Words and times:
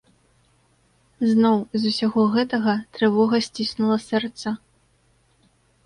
Зноў, 1.33 1.57
з 1.85 1.93
усяго 1.93 2.21
гэтага, 2.35 2.73
трывога 2.99 3.35
сціснула 3.51 3.97
сэрца. 4.11 4.59